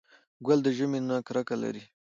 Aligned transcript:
ګل 0.45 0.59
د 0.63 0.67
ژمي 0.77 0.99
نه 1.07 1.15
کرکه 1.27 1.55
لري. 1.63 1.83